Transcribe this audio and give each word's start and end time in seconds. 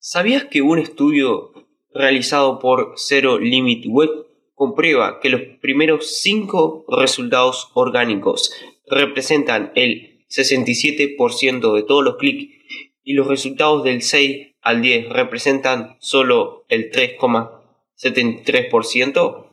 ¿Sabías 0.00 0.44
que 0.44 0.62
un 0.62 0.78
estudio 0.78 1.52
realizado 1.92 2.60
por 2.60 2.92
Zero 2.96 3.40
Limit 3.40 3.84
Web 3.88 4.10
comprueba 4.54 5.18
que 5.18 5.28
los 5.28 5.40
primeros 5.60 6.20
5 6.20 6.84
resultados 6.88 7.72
orgánicos 7.74 8.52
representan 8.86 9.72
el 9.74 10.24
67% 10.28 11.74
de 11.74 11.82
todos 11.82 12.04
los 12.04 12.16
clics 12.16 12.54
y 13.02 13.14
los 13.14 13.26
resultados 13.26 13.82
del 13.82 14.02
6 14.02 14.54
al 14.62 14.82
10 14.82 15.08
representan 15.08 15.96
solo 15.98 16.64
el 16.68 16.92
3,73%? 16.92 19.50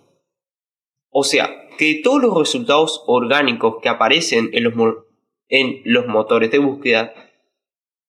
O 1.10 1.24
sea, 1.24 1.68
que 1.80 2.02
todos 2.04 2.22
los 2.22 2.38
resultados 2.38 3.04
orgánicos 3.08 3.78
que 3.82 3.90
aparecen 3.90 4.52
en 4.54 4.66
los, 4.66 4.76
en 5.48 5.82
los 5.86 6.06
motores 6.06 6.52
de 6.52 6.60
búsqueda, 6.60 7.25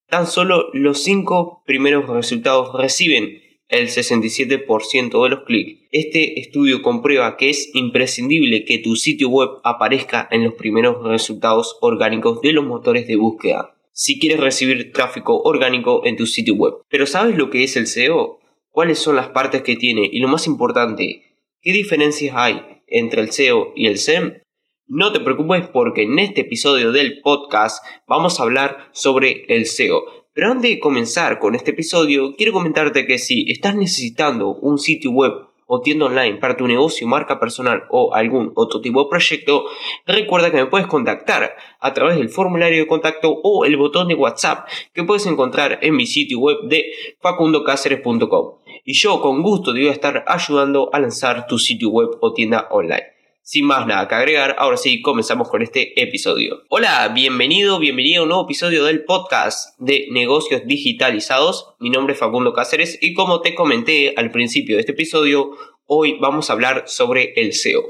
tan 0.09 0.27
solo 0.27 0.71
los 0.73 1.03
5 1.03 1.63
primeros 1.67 2.09
resultados 2.09 2.75
reciben 2.79 3.43
el 3.69 3.89
67% 3.89 5.23
de 5.23 5.29
los 5.29 5.45
clics. 5.45 5.81
Este 5.91 6.41
estudio 6.41 6.83
comprueba 6.83 7.37
que 7.37 7.51
es 7.51 7.71
imprescindible 7.75 8.65
que 8.65 8.79
tu 8.79 8.97
sitio 8.97 9.29
web 9.29 9.51
aparezca 9.65 10.29
en 10.31 10.45
los 10.45 10.55
primeros 10.55 11.03
resultados 11.05 11.77
orgánicos 11.81 12.41
de 12.43 12.53
los 12.53 12.65
motores 12.65 13.07
de 13.07 13.17
búsqueda 13.17 13.77
si 13.99 14.19
quieres 14.19 14.41
recibir 14.41 14.93
tráfico 14.93 15.41
orgánico 15.41 16.03
en 16.05 16.17
tu 16.17 16.27
sitio 16.27 16.55
web. 16.55 16.75
Pero 16.91 17.07
¿sabes 17.07 17.35
lo 17.35 17.49
que 17.49 17.65
es 17.65 17.77
el 17.77 17.87
SEO? 17.87 18.41
¿Cuáles 18.71 18.99
son 18.99 19.17
las 19.17 19.29
partes 19.31 19.63
que 19.63 19.75
tiene? 19.75 20.07
Y 20.13 20.19
lo 20.19 20.29
más 20.29 20.47
importante, 20.47 21.23
¿qué 21.63 21.73
diferencias 21.73 22.37
hay 22.37 22.61
entre 22.87 23.23
el 23.23 23.33
SEO 23.33 23.73
y 23.75 23.87
el 23.87 23.97
SEM? 23.97 24.43
No 24.89 25.11
te 25.11 25.19
preocupes 25.19 25.67
porque 25.67 26.03
en 26.03 26.17
este 26.21 26.43
episodio 26.43 26.93
del 26.93 27.21
podcast 27.21 27.85
vamos 28.07 28.39
a 28.39 28.45
hablar 28.45 28.89
sobre 28.93 29.45
el 29.49 29.67
SEO. 29.67 30.05
Pero 30.33 30.53
antes 30.53 30.71
de 30.71 30.79
comenzar 30.79 31.41
con 31.41 31.57
este 31.57 31.73
episodio, 31.73 32.37
quiero 32.37 32.53
comentarte 32.53 33.05
que 33.05 33.19
si 33.19 33.51
estás 33.51 33.75
necesitando 33.75 34.51
un 34.51 34.79
sitio 34.79 35.11
web 35.11 35.33
o 35.67 35.81
tienda 35.81 36.07
online 36.07 36.37
para 36.37 36.57
tu 36.57 36.69
negocio, 36.69 37.09
marca 37.09 37.41
personal 37.41 37.83
o 37.91 38.15
algún 38.15 38.53
otro 38.55 38.81
tipo 38.81 39.03
de 39.03 39.11
proyecto, 39.11 39.65
recuerda 40.07 40.53
que 40.53 40.59
me 40.59 40.67
puedes 40.67 40.87
contactar 40.87 41.57
a 41.81 41.93
través 41.93 42.17
del 42.17 42.29
formulario 42.29 42.79
de 42.79 42.87
contacto 42.87 43.41
o 43.43 43.65
el 43.65 43.77
botón 43.77 44.07
de 44.07 44.15
WhatsApp 44.15 44.69
que 44.93 45.03
puedes 45.03 45.27
encontrar 45.27 45.81
en 45.83 45.97
mi 45.97 46.07
sitio 46.07 46.39
web 46.39 46.59
de 46.69 46.93
facundocaceres.com. 47.21 48.59
Y 48.85 48.93
yo 48.93 49.21
con 49.21 49.43
gusto 49.43 49.75
te 49.75 49.81
voy 49.81 49.89
a 49.89 49.93
estar 49.93 50.25
ayudando 50.29 50.91
a 50.93 51.01
lanzar 51.01 51.49
tu 51.49 51.59
sitio 51.59 51.89
web 51.89 52.11
o 52.21 52.33
tienda 52.33 52.69
online. 52.71 53.16
Sin 53.49 53.65
más 53.65 53.87
nada 53.87 54.09
que 54.09 54.15
agregar, 54.17 54.57
ahora 54.59 54.77
sí 54.77 55.01
comenzamos 55.03 55.49
con 55.49 55.63
este 55.63 56.03
episodio. 56.03 56.65
Hola, 56.69 57.13
bienvenido, 57.15 57.79
bienvenido 57.79 58.19
a 58.19 58.23
un 58.25 58.31
nuevo 58.31 58.43
episodio 58.43 58.83
del 58.83 59.05
podcast 59.05 59.79
de 59.79 60.09
negocios 60.11 60.63
digitalizados. 60.67 61.77
Mi 61.79 61.91
nombre 61.91 62.15
es 62.15 62.19
Facundo 62.19 62.53
Cáceres 62.53 62.99
y 63.01 63.15
como 63.15 63.43
te 63.43 63.55
comenté 63.55 64.15
al 64.17 64.33
principio 64.33 64.75
de 64.75 64.81
este 64.81 64.91
episodio, 64.91 65.53
hoy 65.87 66.19
vamos 66.21 66.51
a 66.51 66.55
hablar 66.55 66.89
sobre 66.89 67.35
el 67.37 67.53
SEO. 67.53 67.85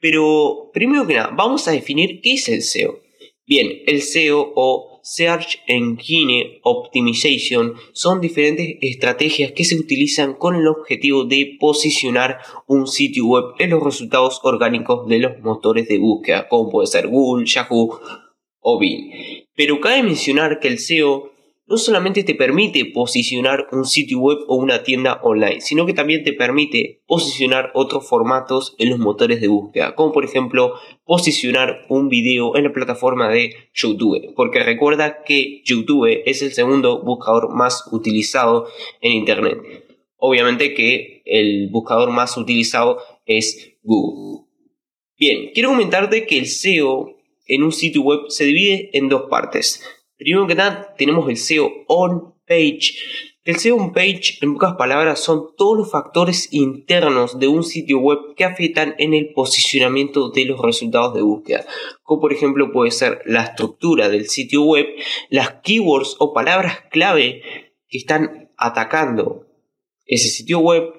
Pero 0.00 0.68
primero 0.74 1.06
que 1.06 1.14
nada, 1.14 1.30
vamos 1.32 1.66
a 1.66 1.70
definir 1.70 2.20
qué 2.20 2.34
es 2.34 2.50
el 2.50 2.60
SEO. 2.60 3.00
Bien, 3.50 3.82
el 3.88 4.02
SEO 4.02 4.52
o 4.54 5.00
Search 5.02 5.58
Engine 5.66 6.60
Optimization 6.62 7.74
son 7.92 8.20
diferentes 8.20 8.76
estrategias 8.80 9.50
que 9.50 9.64
se 9.64 9.74
utilizan 9.74 10.34
con 10.34 10.54
el 10.54 10.68
objetivo 10.68 11.24
de 11.24 11.56
posicionar 11.58 12.38
un 12.68 12.86
sitio 12.86 13.26
web 13.26 13.44
en 13.58 13.70
los 13.70 13.82
resultados 13.82 14.38
orgánicos 14.44 15.08
de 15.08 15.18
los 15.18 15.40
motores 15.40 15.88
de 15.88 15.98
búsqueda, 15.98 16.46
como 16.46 16.70
puede 16.70 16.86
ser 16.86 17.08
Google, 17.08 17.44
Yahoo 17.44 17.98
o 18.60 18.78
Bing. 18.78 19.10
Pero 19.56 19.80
cabe 19.80 20.04
mencionar 20.04 20.60
que 20.60 20.68
el 20.68 20.78
SEO 20.78 21.29
no 21.70 21.76
solamente 21.76 22.24
te 22.24 22.34
permite 22.34 22.84
posicionar 22.84 23.68
un 23.70 23.84
sitio 23.84 24.18
web 24.18 24.38
o 24.48 24.56
una 24.56 24.82
tienda 24.82 25.20
online, 25.22 25.60
sino 25.60 25.86
que 25.86 25.94
también 25.94 26.24
te 26.24 26.32
permite 26.32 27.04
posicionar 27.06 27.70
otros 27.74 28.08
formatos 28.08 28.74
en 28.78 28.90
los 28.90 28.98
motores 28.98 29.40
de 29.40 29.46
búsqueda, 29.46 29.94
como 29.94 30.10
por 30.10 30.24
ejemplo 30.24 30.74
posicionar 31.04 31.86
un 31.88 32.08
video 32.08 32.56
en 32.56 32.64
la 32.64 32.72
plataforma 32.72 33.28
de 33.28 33.54
YouTube, 33.72 34.34
porque 34.34 34.64
recuerda 34.64 35.22
que 35.22 35.62
YouTube 35.64 36.22
es 36.26 36.42
el 36.42 36.52
segundo 36.52 37.04
buscador 37.04 37.54
más 37.54 37.84
utilizado 37.92 38.66
en 39.00 39.12
Internet. 39.12 39.58
Obviamente 40.16 40.74
que 40.74 41.22
el 41.24 41.68
buscador 41.70 42.10
más 42.10 42.36
utilizado 42.36 42.98
es 43.26 43.76
Google. 43.84 44.44
Bien, 45.16 45.52
quiero 45.54 45.68
comentarte 45.68 46.26
que 46.26 46.36
el 46.36 46.46
SEO 46.46 47.16
en 47.46 47.62
un 47.62 47.70
sitio 47.70 48.02
web 48.02 48.22
se 48.28 48.44
divide 48.44 48.90
en 48.92 49.08
dos 49.08 49.30
partes. 49.30 49.84
Primero 50.20 50.46
que 50.46 50.54
nada, 50.54 50.94
tenemos 50.98 51.26
el 51.30 51.38
SEO 51.38 51.72
on 51.86 52.34
page. 52.46 52.92
El 53.42 53.56
SEO 53.56 53.76
on 53.76 53.94
page, 53.94 54.36
en 54.42 54.52
pocas 54.52 54.74
palabras, 54.74 55.18
son 55.18 55.56
todos 55.56 55.78
los 55.78 55.90
factores 55.90 56.52
internos 56.52 57.38
de 57.38 57.48
un 57.48 57.64
sitio 57.64 58.00
web 58.00 58.18
que 58.36 58.44
afectan 58.44 58.94
en 58.98 59.14
el 59.14 59.32
posicionamiento 59.32 60.28
de 60.28 60.44
los 60.44 60.60
resultados 60.60 61.14
de 61.14 61.22
búsqueda. 61.22 61.64
Como 62.02 62.20
por 62.20 62.34
ejemplo 62.34 62.70
puede 62.70 62.90
ser 62.90 63.22
la 63.24 63.44
estructura 63.44 64.10
del 64.10 64.28
sitio 64.28 64.62
web, 64.62 64.88
las 65.30 65.54
keywords 65.62 66.16
o 66.18 66.34
palabras 66.34 66.80
clave 66.90 67.40
que 67.88 67.96
están 67.96 68.50
atacando 68.58 69.46
ese 70.04 70.28
sitio 70.28 70.58
web, 70.58 70.92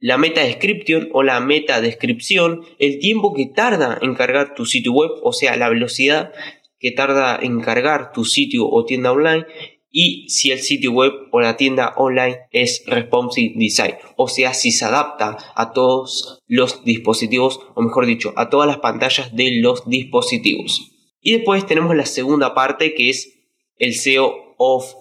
la 0.00 0.16
meta 0.16 0.40
description 0.40 1.10
o 1.12 1.22
la 1.22 1.40
meta 1.40 1.82
descripción, 1.82 2.62
el 2.78 2.98
tiempo 2.98 3.34
que 3.34 3.44
tarda 3.44 3.98
en 4.00 4.14
cargar 4.14 4.54
tu 4.54 4.64
sitio 4.64 4.92
web, 4.92 5.10
o 5.22 5.34
sea, 5.34 5.54
la 5.56 5.68
velocidad 5.68 6.32
que 6.78 6.92
tarda 6.92 7.38
en 7.40 7.60
cargar 7.60 8.12
tu 8.12 8.24
sitio 8.24 8.68
o 8.68 8.84
tienda 8.84 9.12
online 9.12 9.46
y 9.90 10.28
si 10.28 10.50
el 10.50 10.60
sitio 10.60 10.92
web 10.92 11.12
o 11.32 11.40
la 11.40 11.56
tienda 11.56 11.94
online 11.96 12.40
es 12.52 12.84
responsive 12.86 13.54
design, 13.56 13.94
o 14.16 14.28
sea, 14.28 14.52
si 14.52 14.70
se 14.70 14.84
adapta 14.84 15.38
a 15.54 15.72
todos 15.72 16.42
los 16.46 16.84
dispositivos, 16.84 17.60
o 17.74 17.82
mejor 17.82 18.06
dicho, 18.06 18.34
a 18.36 18.50
todas 18.50 18.68
las 18.68 18.78
pantallas 18.78 19.34
de 19.34 19.60
los 19.60 19.88
dispositivos. 19.88 20.92
Y 21.20 21.32
después 21.32 21.66
tenemos 21.66 21.96
la 21.96 22.06
segunda 22.06 22.54
parte 22.54 22.94
que 22.94 23.10
es 23.10 23.34
el 23.78 23.94
SEO 23.94 24.54
off 24.58 24.92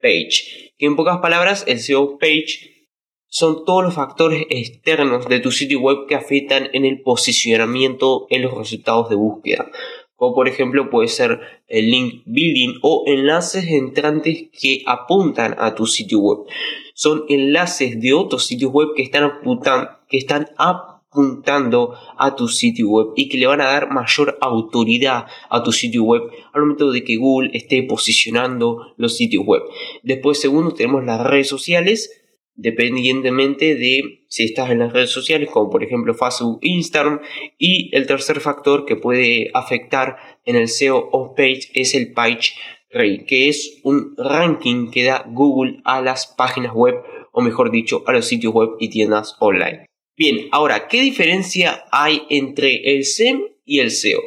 page, 0.00 0.72
que 0.76 0.86
en 0.86 0.96
pocas 0.96 1.18
palabras 1.18 1.64
el 1.66 1.80
SEO 1.80 2.18
page 2.18 2.72
son 3.26 3.64
todos 3.64 3.82
los 3.82 3.94
factores 3.94 4.44
externos 4.50 5.26
de 5.28 5.40
tu 5.40 5.50
sitio 5.50 5.80
web 5.80 6.06
que 6.06 6.14
afectan 6.14 6.68
en 6.72 6.84
el 6.84 7.00
posicionamiento 7.00 8.26
en 8.30 8.42
los 8.42 8.54
resultados 8.54 9.08
de 9.08 9.16
búsqueda 9.16 9.70
por 10.32 10.48
ejemplo 10.48 10.88
puede 10.88 11.08
ser 11.08 11.40
el 11.68 11.90
link 11.90 12.22
building 12.24 12.78
o 12.82 13.04
enlaces 13.06 13.66
entrantes 13.68 14.44
que 14.58 14.82
apuntan 14.86 15.56
a 15.58 15.74
tu 15.74 15.86
sitio 15.86 16.20
web. 16.20 16.38
Son 16.94 17.24
enlaces 17.28 18.00
de 18.00 18.14
otros 18.14 18.46
sitios 18.46 18.72
web 18.72 18.88
que 18.94 19.02
están, 19.02 19.32
que 20.08 20.16
están 20.16 20.48
apuntando 20.56 21.94
a 22.16 22.34
tu 22.36 22.48
sitio 22.48 22.88
web 22.88 23.08
y 23.16 23.28
que 23.28 23.38
le 23.38 23.46
van 23.46 23.60
a 23.60 23.66
dar 23.66 23.90
mayor 23.90 24.38
autoridad 24.40 25.26
a 25.50 25.62
tu 25.62 25.72
sitio 25.72 26.04
web 26.04 26.22
al 26.52 26.62
momento 26.62 26.92
de 26.92 27.04
que 27.04 27.16
Google 27.16 27.50
esté 27.52 27.82
posicionando 27.82 28.94
los 28.96 29.16
sitios 29.16 29.44
web. 29.44 29.62
Después, 30.02 30.40
segundo, 30.40 30.72
tenemos 30.72 31.04
las 31.04 31.20
redes 31.20 31.48
sociales 31.48 32.23
dependientemente 32.56 33.74
de 33.74 34.24
si 34.28 34.44
estás 34.44 34.70
en 34.70 34.80
las 34.80 34.92
redes 34.92 35.10
sociales, 35.10 35.48
como 35.50 35.70
por 35.70 35.84
ejemplo 35.84 36.14
Facebook, 36.14 36.58
Instagram. 36.62 37.20
Y 37.58 37.94
el 37.96 38.06
tercer 38.06 38.40
factor 38.40 38.84
que 38.84 38.96
puede 38.96 39.50
afectar 39.54 40.16
en 40.44 40.56
el 40.56 40.68
SEO 40.68 41.08
off 41.12 41.36
page 41.36 41.70
es 41.74 41.94
el 41.94 42.12
page 42.12 42.54
que 43.26 43.48
es 43.48 43.80
un 43.82 44.14
ranking 44.16 44.90
que 44.90 45.04
da 45.04 45.24
Google 45.26 45.80
a 45.84 46.00
las 46.00 46.28
páginas 46.28 46.72
web, 46.72 46.94
o 47.32 47.40
mejor 47.40 47.70
dicho, 47.70 48.04
a 48.06 48.12
los 48.12 48.26
sitios 48.26 48.52
web 48.52 48.70
y 48.78 48.88
tiendas 48.88 49.36
online. 49.40 49.86
Bien, 50.16 50.48
ahora, 50.52 50.86
¿qué 50.86 51.00
diferencia 51.00 51.84
hay 51.90 52.22
entre 52.30 52.94
el 52.94 53.04
SEM 53.04 53.42
y 53.64 53.80
el 53.80 53.90
SEO? 53.90 54.20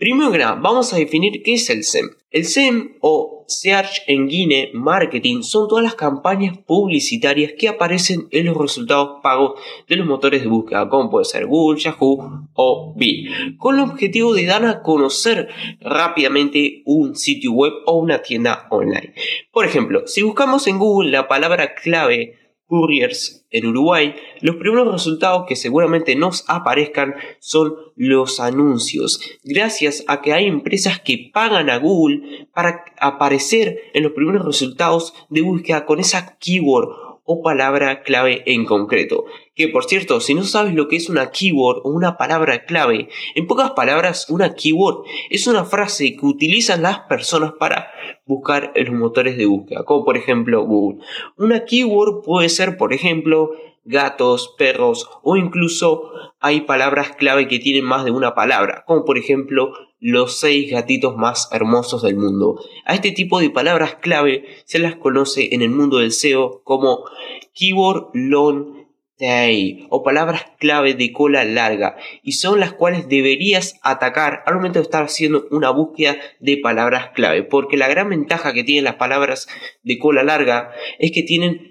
Primero 0.00 0.32
que 0.32 0.38
nada, 0.38 0.54
vamos 0.54 0.94
a 0.94 0.96
definir 0.96 1.42
qué 1.42 1.52
es 1.52 1.68
el 1.68 1.84
SEM. 1.84 2.08
El 2.30 2.46
SEM 2.46 2.96
o 3.02 3.44
Search 3.46 4.00
Engine 4.06 4.70
Marketing 4.72 5.42
son 5.42 5.68
todas 5.68 5.84
las 5.84 5.94
campañas 5.94 6.56
publicitarias 6.56 7.52
que 7.58 7.68
aparecen 7.68 8.26
en 8.30 8.46
los 8.46 8.56
resultados 8.56 9.20
pagos 9.22 9.60
de 9.86 9.96
los 9.96 10.06
motores 10.06 10.40
de 10.40 10.48
búsqueda, 10.48 10.88
como 10.88 11.10
puede 11.10 11.26
ser 11.26 11.44
Google, 11.44 11.78
Yahoo 11.78 12.46
o 12.54 12.94
Bing, 12.96 13.58
con 13.58 13.74
el 13.74 13.82
objetivo 13.82 14.32
de 14.32 14.46
dar 14.46 14.64
a 14.64 14.80
conocer 14.80 15.50
rápidamente 15.82 16.80
un 16.86 17.14
sitio 17.14 17.52
web 17.52 17.74
o 17.84 17.98
una 17.98 18.22
tienda 18.22 18.68
online. 18.70 19.12
Por 19.52 19.66
ejemplo, 19.66 20.06
si 20.06 20.22
buscamos 20.22 20.66
en 20.66 20.78
Google 20.78 21.10
la 21.10 21.28
palabra 21.28 21.74
clave 21.74 22.39
couriers 22.70 23.44
en 23.50 23.66
Uruguay, 23.66 24.14
los 24.40 24.56
primeros 24.56 24.92
resultados 24.92 25.44
que 25.48 25.56
seguramente 25.56 26.14
nos 26.14 26.44
aparezcan 26.48 27.16
son 27.40 27.74
los 27.96 28.38
anuncios, 28.38 29.20
gracias 29.42 30.04
a 30.06 30.22
que 30.22 30.32
hay 30.32 30.46
empresas 30.46 31.00
que 31.00 31.30
pagan 31.34 31.68
a 31.68 31.78
Google 31.78 32.46
para 32.54 32.84
aparecer 33.00 33.80
en 33.92 34.04
los 34.04 34.12
primeros 34.12 34.46
resultados 34.46 35.12
de 35.28 35.42
búsqueda 35.42 35.84
con 35.84 35.98
esa 35.98 36.38
keyword 36.38 37.09
o 37.32 37.42
palabra 37.42 38.02
clave 38.02 38.42
en 38.46 38.64
concreto. 38.64 39.24
Que 39.54 39.68
por 39.68 39.84
cierto, 39.84 40.18
si 40.18 40.34
no 40.34 40.42
sabes 40.42 40.74
lo 40.74 40.88
que 40.88 40.96
es 40.96 41.08
una 41.08 41.30
keyword 41.30 41.82
o 41.84 41.90
una 41.90 42.16
palabra 42.16 42.64
clave, 42.64 43.08
en 43.36 43.46
pocas 43.46 43.70
palabras, 43.70 44.28
una 44.30 44.54
keyword 44.54 45.04
es 45.30 45.46
una 45.46 45.64
frase 45.64 46.16
que 46.16 46.26
utilizan 46.26 46.82
las 46.82 46.98
personas 47.00 47.52
para 47.52 47.92
buscar 48.26 48.72
en 48.74 48.86
los 48.86 48.94
motores 48.94 49.36
de 49.36 49.46
búsqueda, 49.46 49.84
como 49.84 50.04
por 50.04 50.16
ejemplo 50.16 50.64
Google. 50.64 51.04
Una 51.36 51.64
keyword 51.64 52.24
puede 52.24 52.48
ser, 52.48 52.76
por 52.76 52.92
ejemplo, 52.92 53.52
gatos, 53.90 54.54
perros 54.56 55.08
o 55.22 55.36
incluso 55.36 56.10
hay 56.38 56.62
palabras 56.62 57.16
clave 57.16 57.48
que 57.48 57.58
tienen 57.58 57.84
más 57.84 58.04
de 58.04 58.10
una 58.10 58.34
palabra, 58.34 58.84
como 58.86 59.04
por 59.04 59.18
ejemplo 59.18 59.72
los 59.98 60.40
seis 60.40 60.70
gatitos 60.70 61.16
más 61.16 61.48
hermosos 61.52 62.02
del 62.02 62.16
mundo. 62.16 62.58
A 62.86 62.94
este 62.94 63.12
tipo 63.12 63.40
de 63.40 63.50
palabras 63.50 63.96
clave 63.96 64.44
se 64.64 64.78
las 64.78 64.96
conoce 64.96 65.50
en 65.52 65.60
el 65.60 65.70
mundo 65.70 65.98
del 65.98 66.12
SEO 66.12 66.62
como 66.64 67.04
keyword 67.52 68.10
long 68.14 68.80
tail 69.18 69.86
o 69.90 70.02
palabras 70.02 70.46
clave 70.58 70.94
de 70.94 71.12
cola 71.12 71.44
larga 71.44 71.96
y 72.22 72.32
son 72.32 72.58
las 72.58 72.72
cuales 72.72 73.06
deberías 73.08 73.78
atacar 73.82 74.42
al 74.46 74.54
momento 74.54 74.78
de 74.78 74.84
estar 74.84 75.04
haciendo 75.04 75.46
una 75.50 75.68
búsqueda 75.70 76.16
de 76.40 76.56
palabras 76.56 77.10
clave 77.14 77.42
porque 77.42 77.76
la 77.76 77.88
gran 77.88 78.08
ventaja 78.08 78.54
que 78.54 78.64
tienen 78.64 78.84
las 78.84 78.94
palabras 78.94 79.46
de 79.82 79.98
cola 79.98 80.22
larga 80.22 80.72
es 80.98 81.12
que 81.12 81.22
tienen 81.22 81.69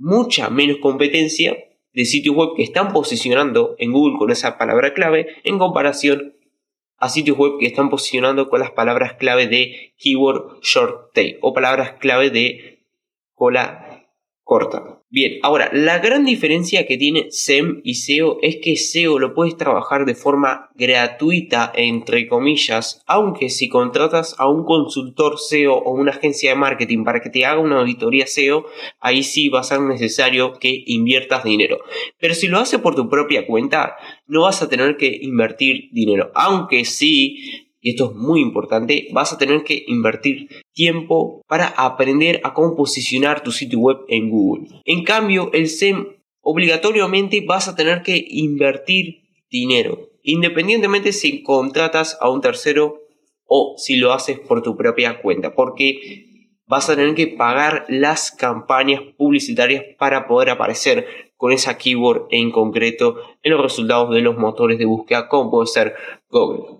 mucha 0.00 0.48
menos 0.48 0.78
competencia 0.78 1.56
de 1.92 2.04
sitios 2.06 2.34
web 2.34 2.50
que 2.56 2.62
están 2.62 2.92
posicionando 2.92 3.76
en 3.78 3.92
Google 3.92 4.18
con 4.18 4.30
esa 4.30 4.56
palabra 4.56 4.94
clave 4.94 5.26
en 5.44 5.58
comparación 5.58 6.34
a 6.96 7.10
sitios 7.10 7.36
web 7.36 7.58
que 7.60 7.66
están 7.66 7.90
posicionando 7.90 8.48
con 8.48 8.60
las 8.60 8.70
palabras 8.70 9.14
clave 9.14 9.46
de 9.46 9.94
keyword 9.98 10.62
short 10.62 11.12
tail 11.12 11.38
o 11.42 11.52
palabras 11.52 11.92
clave 12.00 12.30
de 12.30 12.82
cola 13.34 13.89
corta. 14.50 14.98
Bien, 15.10 15.38
ahora, 15.44 15.70
la 15.72 16.00
gran 16.00 16.24
diferencia 16.24 16.84
que 16.84 16.98
tiene 16.98 17.28
SEM 17.30 17.82
y 17.84 17.94
SEO 17.94 18.38
es 18.42 18.56
que 18.60 18.74
SEO 18.74 19.20
lo 19.20 19.32
puedes 19.32 19.56
trabajar 19.56 20.04
de 20.04 20.16
forma 20.16 20.70
gratuita, 20.74 21.70
entre 21.72 22.26
comillas, 22.26 23.00
aunque 23.06 23.48
si 23.48 23.68
contratas 23.68 24.34
a 24.38 24.48
un 24.48 24.64
consultor 24.64 25.38
SEO 25.38 25.74
o 25.74 25.92
una 25.92 26.10
agencia 26.10 26.50
de 26.50 26.56
marketing 26.56 27.04
para 27.04 27.20
que 27.20 27.30
te 27.30 27.46
haga 27.46 27.60
una 27.60 27.78
auditoría 27.78 28.26
SEO, 28.26 28.66
ahí 28.98 29.22
sí 29.22 29.48
va 29.48 29.60
a 29.60 29.62
ser 29.62 29.82
necesario 29.82 30.54
que 30.54 30.82
inviertas 30.84 31.44
dinero. 31.44 31.78
Pero 32.18 32.34
si 32.34 32.48
lo 32.48 32.58
haces 32.58 32.80
por 32.80 32.96
tu 32.96 33.08
propia 33.08 33.46
cuenta, 33.46 33.98
no 34.26 34.42
vas 34.42 34.62
a 34.62 34.68
tener 34.68 34.96
que 34.96 35.16
invertir 35.22 35.90
dinero, 35.92 36.32
aunque 36.34 36.84
sí 36.84 37.68
y 37.80 37.90
esto 37.90 38.10
es 38.10 38.16
muy 38.16 38.40
importante, 38.40 39.08
vas 39.12 39.32
a 39.32 39.38
tener 39.38 39.64
que 39.64 39.84
invertir 39.86 40.48
tiempo 40.72 41.42
para 41.48 41.66
aprender 41.66 42.40
a 42.44 42.52
cómo 42.52 42.76
posicionar 42.76 43.42
tu 43.42 43.52
sitio 43.52 43.78
web 43.78 43.98
en 44.08 44.30
Google. 44.30 44.68
En 44.84 45.04
cambio, 45.04 45.50
el 45.52 45.68
SEM 45.68 46.06
obligatoriamente 46.42 47.44
vas 47.46 47.68
a 47.68 47.76
tener 47.76 48.02
que 48.02 48.24
invertir 48.28 49.22
dinero, 49.50 50.10
independientemente 50.22 51.12
si 51.12 51.42
contratas 51.42 52.18
a 52.20 52.28
un 52.28 52.40
tercero 52.40 53.00
o 53.46 53.74
si 53.78 53.96
lo 53.96 54.12
haces 54.12 54.38
por 54.38 54.62
tu 54.62 54.76
propia 54.76 55.20
cuenta, 55.20 55.54
porque 55.54 56.28
vas 56.66 56.88
a 56.88 56.94
tener 56.94 57.14
que 57.16 57.26
pagar 57.26 57.84
las 57.88 58.30
campañas 58.30 59.02
publicitarias 59.16 59.84
para 59.98 60.28
poder 60.28 60.50
aparecer 60.50 61.06
con 61.36 61.52
esa 61.52 61.76
keyword 61.76 62.28
en 62.30 62.52
concreto 62.52 63.16
en 63.42 63.52
los 63.52 63.62
resultados 63.62 64.14
de 64.14 64.20
los 64.20 64.36
motores 64.36 64.78
de 64.78 64.84
búsqueda 64.84 65.28
como 65.28 65.50
puede 65.50 65.66
ser 65.66 65.94
Google. 66.28 66.79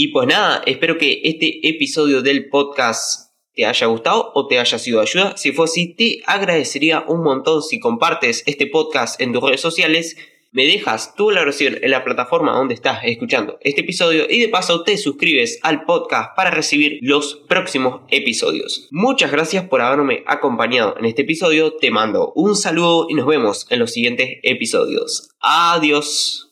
Y 0.00 0.12
pues 0.12 0.28
nada, 0.28 0.62
espero 0.64 0.96
que 0.96 1.22
este 1.24 1.68
episodio 1.68 2.22
del 2.22 2.48
podcast 2.50 3.32
te 3.52 3.66
haya 3.66 3.88
gustado 3.88 4.30
o 4.32 4.46
te 4.46 4.60
haya 4.60 4.78
sido 4.78 4.98
de 4.98 5.08
ayuda. 5.08 5.36
Si 5.36 5.50
fue 5.50 5.64
así, 5.64 5.92
te 5.92 6.20
agradecería 6.24 7.04
un 7.08 7.24
montón 7.24 7.64
si 7.64 7.80
compartes 7.80 8.44
este 8.46 8.68
podcast 8.68 9.20
en 9.20 9.32
tus 9.32 9.42
redes 9.42 9.60
sociales, 9.60 10.16
me 10.52 10.66
dejas 10.66 11.16
tu 11.16 11.26
valoración 11.26 11.78
en 11.82 11.90
la 11.90 12.04
plataforma 12.04 12.52
donde 12.52 12.74
estás 12.74 13.00
escuchando 13.02 13.58
este 13.60 13.80
episodio 13.80 14.26
y 14.30 14.38
de 14.38 14.48
paso 14.48 14.84
te 14.84 14.96
suscribes 14.96 15.58
al 15.62 15.82
podcast 15.82 16.36
para 16.36 16.52
recibir 16.52 17.00
los 17.02 17.34
próximos 17.48 18.02
episodios. 18.08 18.86
Muchas 18.92 19.32
gracias 19.32 19.66
por 19.66 19.80
haberme 19.80 20.22
acompañado 20.28 20.94
en 20.96 21.06
este 21.06 21.22
episodio, 21.22 21.74
te 21.74 21.90
mando 21.90 22.32
un 22.36 22.54
saludo 22.54 23.08
y 23.08 23.14
nos 23.14 23.26
vemos 23.26 23.66
en 23.68 23.80
los 23.80 23.90
siguientes 23.90 24.38
episodios. 24.44 25.30
Adiós. 25.40 26.47